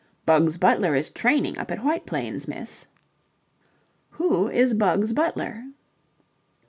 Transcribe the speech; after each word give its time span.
"Bugs 0.25 0.57
Butler 0.57 0.95
is 0.95 1.11
training 1.11 1.59
up 1.59 1.69
at 1.69 1.83
White 1.83 2.07
Plains, 2.07 2.47
miss." 2.47 2.87
"Who 4.13 4.47
is 4.47 4.73
Bugs 4.73 5.13
Butler?" 5.13 5.61